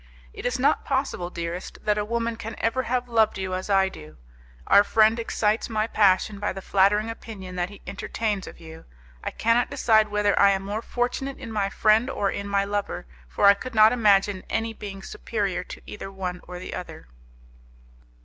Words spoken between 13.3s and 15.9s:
I could not imagine any being superior to